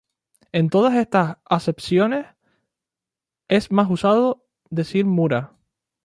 [0.51, 2.25] En todas estas acepciones
[3.49, 5.51] es más usado decir "mura".